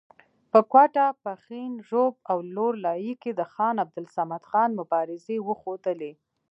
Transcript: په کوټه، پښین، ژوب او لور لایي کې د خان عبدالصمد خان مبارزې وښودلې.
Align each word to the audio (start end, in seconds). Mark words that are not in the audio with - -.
په 0.51 0.59
کوټه، 0.71 1.05
پښین، 1.23 1.71
ژوب 1.89 2.13
او 2.31 2.37
لور 2.55 2.73
لایي 2.85 3.13
کې 3.21 3.31
د 3.35 3.41
خان 3.53 3.75
عبدالصمد 3.83 4.43
خان 4.49 4.69
مبارزې 4.79 5.37
وښودلې. 5.47 6.11